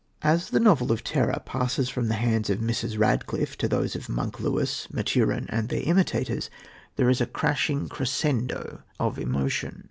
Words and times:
As 0.23 0.49
the 0.49 0.59
novel 0.59 0.91
of 0.91 1.03
terror 1.03 1.39
passes 1.45 1.87
from 1.89 2.07
the 2.07 2.15
hands 2.15 2.49
of 2.49 2.57
Mrs. 2.57 2.97
Radcliffe 2.97 3.55
to 3.59 3.67
those 3.67 3.95
of 3.95 4.09
"Monk" 4.09 4.39
Lewis, 4.39 4.87
Maturin 4.91 5.45
and 5.49 5.69
their 5.69 5.83
imitators, 5.83 6.49
there 6.95 7.07
is 7.11 7.21
a 7.21 7.27
crashing 7.27 7.87
crescendo 7.87 8.81
of 8.99 9.19
emotion. 9.19 9.79